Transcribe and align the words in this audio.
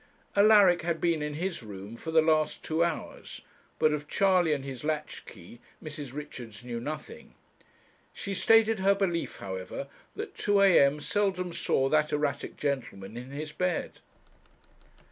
Alaric 0.35 0.81
had 0.81 0.99
been 0.99 1.21
in 1.21 1.35
his 1.35 1.61
room 1.61 1.95
for 1.95 2.09
the 2.09 2.23
last 2.23 2.63
two 2.63 2.83
hours, 2.83 3.41
but 3.77 3.93
of 3.93 4.07
Charley 4.07 4.51
and 4.51 4.65
his 4.65 4.83
latch 4.83 5.27
key 5.27 5.59
Mrs. 5.83 6.11
Richards 6.11 6.65
knew 6.65 6.79
nothing. 6.79 7.35
She 8.11 8.33
stated 8.33 8.79
her 8.79 8.95
belief, 8.95 9.35
however, 9.35 9.87
that 10.15 10.33
two 10.33 10.59
a.m. 10.59 11.01
seldom 11.01 11.53
saw 11.53 11.87
that 11.89 12.11
erratic 12.11 12.57
gentleman 12.57 13.15
in 13.15 13.29
his 13.29 13.51
bed. 13.51 13.99